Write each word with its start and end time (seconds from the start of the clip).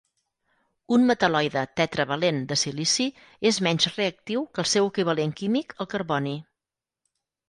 Un 0.95 1.03
metal·loide 1.09 1.61
tetravalent 1.81 2.39
de 2.51 2.57
silici 2.61 3.05
és 3.49 3.59
menys 3.67 3.87
reactiu 3.91 4.41
que 4.55 4.63
el 4.65 4.69
seu 4.71 4.89
equivalent 4.93 5.35
químic, 5.43 5.77
el 5.85 5.89
carboni. 5.93 6.33